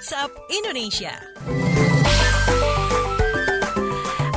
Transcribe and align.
WhatsApp 0.00 0.32
Indonesia. 0.48 1.29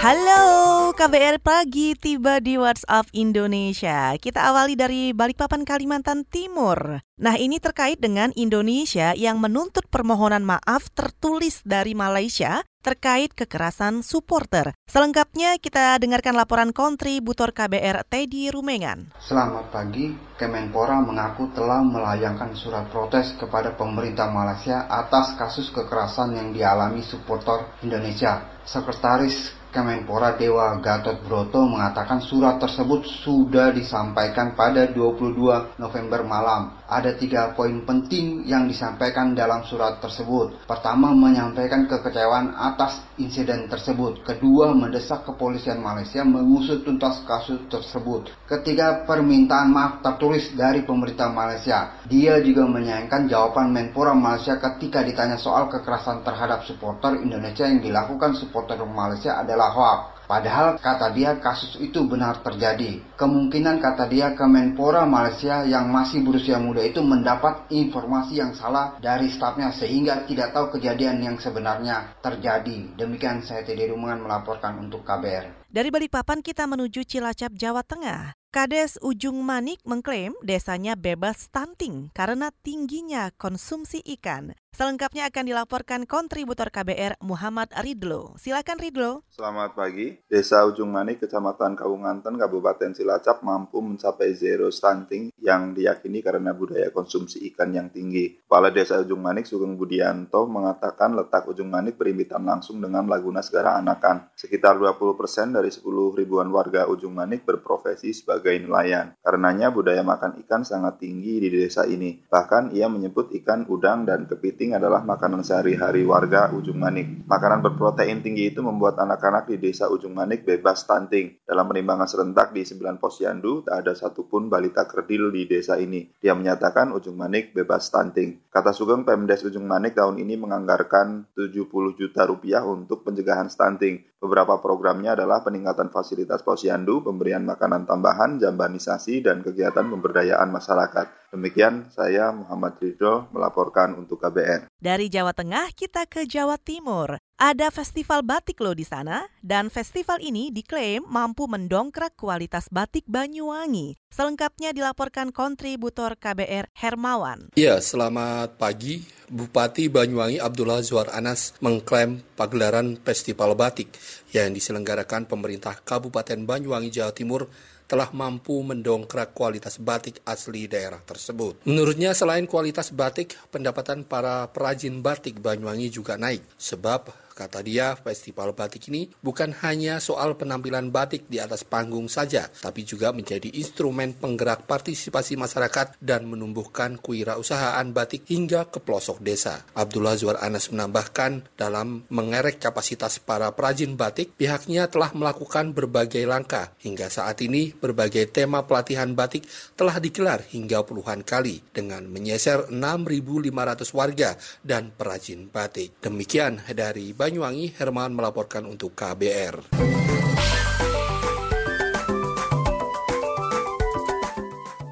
Halo, 0.00 0.96
KBR 0.96 1.44
Pagi 1.44 1.92
tiba 1.92 2.40
di 2.40 2.56
WhatsApp 2.56 3.12
Indonesia. 3.12 4.16
Kita 4.16 4.48
awali 4.48 4.72
dari 4.72 5.12
Balikpapan, 5.12 5.68
Kalimantan 5.68 6.24
Timur. 6.24 7.04
Nah, 7.20 7.36
ini 7.36 7.60
terkait 7.60 8.00
dengan 8.00 8.32
Indonesia 8.32 9.12
yang 9.12 9.36
menuntut 9.44 9.84
permohonan 9.92 10.40
maaf 10.40 10.88
tertulis 10.96 11.60
dari 11.68 11.92
Malaysia 11.92 12.64
terkait 12.80 13.36
kekerasan 13.36 14.00
supporter. 14.00 14.72
Selengkapnya 14.88 15.60
kita 15.60 16.00
dengarkan 16.00 16.32
laporan 16.32 16.72
kontributor 16.72 17.52
KBR 17.52 18.08
Teddy 18.08 18.48
Rumengan. 18.48 19.12
Selamat 19.20 19.68
pagi, 19.68 20.16
Kemenpora 20.40 21.04
mengaku 21.04 21.52
telah 21.52 21.84
melayangkan 21.84 22.56
surat 22.56 22.88
protes 22.88 23.36
kepada 23.36 23.76
pemerintah 23.76 24.32
Malaysia 24.32 24.88
atas 24.88 25.36
kasus 25.36 25.68
kekerasan 25.68 26.40
yang 26.40 26.56
dialami 26.56 27.04
supporter 27.04 27.68
Indonesia. 27.84 28.48
Sekretaris 28.64 29.59
Kemenpora 29.70 30.34
Dewa 30.34 30.74
Gatot 30.82 31.22
Broto 31.22 31.62
mengatakan 31.62 32.18
surat 32.18 32.58
tersebut 32.58 33.06
sudah 33.06 33.70
disampaikan 33.70 34.58
pada 34.58 34.90
22 34.90 35.78
November 35.78 36.26
malam. 36.26 36.74
Ada 36.90 37.14
tiga 37.14 37.54
poin 37.54 37.86
penting 37.86 38.42
yang 38.50 38.66
disampaikan 38.66 39.30
dalam 39.30 39.62
surat 39.62 40.02
tersebut. 40.02 40.66
Pertama, 40.66 41.14
menyampaikan 41.14 41.86
kekecewaan 41.86 42.50
atas 42.58 42.98
insiden 43.14 43.70
tersebut. 43.70 44.26
Kedua, 44.26 44.74
mendesak 44.74 45.22
kepolisian 45.22 45.78
Malaysia 45.78 46.26
mengusut 46.26 46.82
tuntas 46.82 47.22
kasus 47.22 47.62
tersebut. 47.70 48.34
Ketiga, 48.50 49.06
permintaan 49.06 49.70
maaf 49.70 50.02
tertulis 50.02 50.50
dari 50.58 50.82
pemerintah 50.82 51.30
Malaysia. 51.30 51.94
Dia 52.10 52.42
juga 52.42 52.66
menyayangkan 52.66 53.30
jawaban 53.30 53.70
Menpora 53.70 54.10
Malaysia 54.10 54.58
ketika 54.58 55.06
ditanya 55.06 55.38
soal 55.38 55.70
kekerasan 55.70 56.26
terhadap 56.26 56.66
supporter 56.66 57.22
Indonesia 57.22 57.70
yang 57.70 57.78
dilakukan 57.78 58.34
supporter 58.34 58.82
Malaysia 58.82 59.38
adalah 59.38 59.59
hoax. 59.68 60.20
Padahal 60.30 60.78
kata 60.78 61.10
dia 61.10 61.34
kasus 61.42 61.74
itu 61.82 62.06
benar 62.06 62.38
terjadi. 62.38 63.02
Kemungkinan 63.18 63.82
kata 63.82 64.06
dia 64.06 64.30
Kemenpora 64.38 65.02
Malaysia 65.02 65.66
yang 65.66 65.90
masih 65.90 66.22
berusia 66.22 66.54
muda 66.54 66.86
itu 66.86 67.02
mendapat 67.02 67.66
informasi 67.66 68.38
yang 68.38 68.54
salah 68.54 68.94
dari 69.02 69.26
stafnya 69.26 69.74
sehingga 69.74 70.22
tidak 70.30 70.54
tahu 70.54 70.78
kejadian 70.78 71.18
yang 71.18 71.34
sebenarnya 71.34 72.14
terjadi. 72.22 72.94
Demikian 72.94 73.42
saya 73.42 73.66
Teddy 73.66 73.90
Rumangan 73.90 74.22
melaporkan 74.22 74.78
untuk 74.78 75.02
KBR. 75.02 75.66
Dari 75.66 75.90
Balikpapan 75.90 76.46
kita 76.46 76.62
menuju 76.70 77.02
Cilacap, 77.02 77.50
Jawa 77.58 77.82
Tengah. 77.82 78.38
Kades 78.50 78.98
Ujung 78.98 79.46
Manik 79.46 79.78
mengklaim 79.86 80.34
desanya 80.42 80.98
bebas 80.98 81.46
stunting 81.46 82.10
karena 82.10 82.50
tingginya 82.66 83.30
konsumsi 83.38 84.02
ikan. 84.18 84.58
Selengkapnya 84.70 85.26
akan 85.26 85.50
dilaporkan 85.50 86.06
kontributor 86.06 86.70
KBR 86.70 87.18
Muhammad 87.26 87.74
Ridlo. 87.82 88.38
Silakan 88.38 88.78
Ridlo. 88.78 89.26
Selamat 89.26 89.74
pagi. 89.74 90.14
Desa 90.30 90.62
Ujung 90.62 90.94
Manik, 90.94 91.26
Kecamatan 91.26 91.74
Kawunganten, 91.74 92.38
Kabupaten 92.38 92.94
Cilacap 92.94 93.42
mampu 93.42 93.82
mencapai 93.82 94.30
zero 94.30 94.70
stunting 94.70 95.34
yang 95.42 95.74
diyakini 95.74 96.22
karena 96.22 96.54
budaya 96.54 96.94
konsumsi 96.94 97.50
ikan 97.50 97.74
yang 97.74 97.90
tinggi. 97.90 98.46
Kepala 98.46 98.70
Desa 98.70 99.02
Ujung 99.02 99.18
Manik, 99.18 99.50
Sugeng 99.50 99.74
Budianto, 99.74 100.46
mengatakan 100.46 101.18
letak 101.18 101.50
Ujung 101.50 101.66
Manik 101.66 101.98
berimpitan 101.98 102.46
langsung 102.46 102.78
dengan 102.78 103.10
Laguna 103.10 103.42
Segara 103.42 103.74
Anakan. 103.74 104.30
Sekitar 104.38 104.78
20% 104.78 105.50
dari 105.50 105.74
10 105.74 105.82
ribuan 106.14 106.46
warga 106.54 106.86
Ujung 106.86 107.18
Manik 107.18 107.42
berprofesi 107.42 108.14
sebagai 108.14 108.54
nelayan. 108.54 109.18
Karenanya 109.18 109.74
budaya 109.74 110.06
makan 110.06 110.38
ikan 110.46 110.62
sangat 110.62 111.02
tinggi 111.02 111.42
di 111.42 111.50
desa 111.50 111.90
ini. 111.90 112.22
Bahkan 112.30 112.70
ia 112.70 112.86
menyebut 112.86 113.34
ikan 113.42 113.66
udang 113.66 114.06
dan 114.06 114.30
kepiting 114.30 114.59
adalah 114.68 115.00
makanan 115.00 115.40
sehari-hari 115.40 116.04
warga 116.04 116.52
Ujung 116.52 116.76
Manik. 116.76 117.24
Makanan 117.24 117.64
berprotein 117.64 118.20
tinggi 118.20 118.52
itu 118.52 118.60
membuat 118.60 119.00
anak-anak 119.00 119.48
di 119.48 119.56
desa 119.56 119.88
Ujung 119.88 120.12
Manik 120.12 120.44
bebas 120.44 120.84
stunting. 120.84 121.40
Dalam 121.48 121.64
penimbangan 121.64 122.04
serentak 122.04 122.52
di 122.52 122.68
9 122.68 123.00
posyandu, 123.00 123.64
tak 123.64 123.80
ada 123.80 123.96
satupun 123.96 124.52
balita 124.52 124.84
kerdil 124.84 125.32
di 125.32 125.48
desa 125.48 125.80
ini. 125.80 126.12
Dia 126.20 126.36
menyatakan 126.36 126.92
Ujung 126.92 127.16
Manik 127.16 127.56
bebas 127.56 127.88
stunting. 127.88 128.52
Kata 128.52 128.76
Sugeng, 128.76 129.08
Pemdes 129.08 129.40
Ujung 129.48 129.64
Manik 129.64 129.96
tahun 129.96 130.20
ini 130.20 130.36
menganggarkan 130.36 131.32
70 131.32 131.96
juta 131.96 132.28
rupiah 132.28 132.60
untuk 132.60 133.00
pencegahan 133.08 133.48
stunting. 133.48 134.04
Beberapa 134.20 134.60
programnya 134.60 135.16
adalah 135.16 135.40
peningkatan 135.40 135.88
fasilitas 135.88 136.44
posyandu, 136.44 137.00
pemberian 137.00 137.40
makanan 137.48 137.88
tambahan, 137.88 138.36
jambanisasi, 138.36 139.24
dan 139.24 139.40
kegiatan 139.40 139.88
pemberdayaan 139.88 140.52
masyarakat. 140.52 141.19
Demikian 141.30 141.86
saya 141.94 142.34
Muhammad 142.34 142.82
Ridho 142.82 143.30
melaporkan 143.30 143.94
untuk 143.94 144.18
KBR. 144.18 144.66
Dari 144.82 145.06
Jawa 145.06 145.30
Tengah 145.30 145.70
kita 145.70 146.02
ke 146.10 146.26
Jawa 146.26 146.58
Timur. 146.58 147.22
Ada 147.38 147.70
festival 147.70 148.26
batik 148.26 148.58
loh 148.58 148.74
di 148.74 148.82
sana 148.82 149.24
dan 149.38 149.70
festival 149.70 150.18
ini 150.18 150.50
diklaim 150.50 151.06
mampu 151.06 151.46
mendongkrak 151.46 152.18
kualitas 152.18 152.66
batik 152.68 153.06
Banyuwangi. 153.06 153.94
Selengkapnya 154.10 154.74
dilaporkan 154.74 155.30
kontributor 155.30 156.18
KBR 156.18 156.66
Hermawan. 156.74 157.54
Iya, 157.54 157.78
selamat 157.78 158.58
pagi. 158.58 159.06
Bupati 159.30 159.86
Banyuwangi 159.86 160.42
Abdullah 160.42 160.82
Zuar 160.82 161.14
Anas 161.14 161.54
mengklaim 161.62 162.18
pagelaran 162.34 162.98
festival 162.98 163.54
batik 163.54 163.94
yang 164.34 164.50
diselenggarakan 164.50 165.30
pemerintah 165.30 165.78
Kabupaten 165.78 166.42
Banyuwangi 166.42 166.90
Jawa 166.90 167.14
Timur 167.14 167.46
telah 167.90 168.14
mampu 168.14 168.62
mendongkrak 168.62 169.34
kualitas 169.34 169.82
batik 169.82 170.22
asli 170.22 170.70
daerah 170.70 171.02
tersebut. 171.02 171.66
Menurutnya 171.66 172.14
selain 172.14 172.46
kualitas 172.46 172.94
batik, 172.94 173.34
pendapatan 173.50 174.06
para 174.06 174.46
perajin 174.54 175.02
batik 175.02 175.42
Banyuwangi 175.42 175.90
juga 175.90 176.14
naik 176.14 176.46
sebab 176.54 177.10
Kata 177.40 177.64
dia, 177.64 177.96
festival 177.96 178.52
batik 178.52 178.92
ini 178.92 179.08
bukan 179.24 179.56
hanya 179.64 179.96
soal 179.96 180.36
penampilan 180.36 180.92
batik 180.92 181.24
di 181.24 181.40
atas 181.40 181.64
panggung 181.64 182.04
saja, 182.04 182.52
tapi 182.52 182.84
juga 182.84 183.16
menjadi 183.16 183.48
instrumen 183.56 184.12
penggerak 184.12 184.68
partisipasi 184.68 185.40
masyarakat 185.40 185.96
dan 186.04 186.28
menumbuhkan 186.28 187.00
kewirausahaan 187.00 187.88
batik 187.96 188.28
hingga 188.28 188.68
ke 188.68 188.84
pelosok 188.84 189.24
desa. 189.24 189.64
Abdullah 189.72 190.20
Zuar 190.20 190.44
Anas 190.44 190.68
menambahkan, 190.68 191.56
dalam 191.56 192.04
mengerek 192.12 192.60
kapasitas 192.60 193.16
para 193.24 193.48
perajin 193.56 193.96
batik, 193.96 194.36
pihaknya 194.36 194.92
telah 194.92 195.08
melakukan 195.16 195.72
berbagai 195.72 196.28
langkah. 196.28 196.76
Hingga 196.84 197.08
saat 197.08 197.40
ini, 197.40 197.72
berbagai 197.72 198.36
tema 198.36 198.68
pelatihan 198.68 199.16
batik 199.16 199.48
telah 199.80 199.96
digelar 199.96 200.44
hingga 200.44 200.84
puluhan 200.84 201.24
kali 201.24 201.64
dengan 201.72 202.04
menyeser 202.04 202.68
6.500 202.68 203.96
warga 203.96 204.36
dan 204.60 204.92
perajin 204.92 205.48
batik. 205.48 205.96
Demikian 206.04 206.60
dari 206.76 207.16
Banyuwangi, 207.30 207.78
Herman 207.78 208.10
melaporkan 208.10 208.66
untuk 208.66 208.90
KBR. 208.98 209.70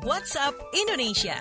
WhatsApp 0.07 0.55
Indonesia. 0.71 1.35